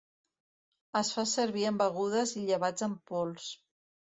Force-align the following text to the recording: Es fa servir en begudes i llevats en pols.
Es 1.01 1.11
fa 1.17 1.25
servir 1.31 1.67
en 1.73 1.77
begudes 1.83 2.35
i 2.41 2.43
llevats 2.49 2.89
en 2.89 2.97
pols. 3.13 3.53